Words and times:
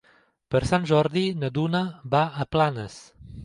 Per 0.55 0.61
Sant 0.69 0.87
Jordi 0.93 1.23
na 1.43 1.51
Duna 1.59 1.85
va 2.17 2.25
a 2.47 2.51
Planes. 2.57 3.01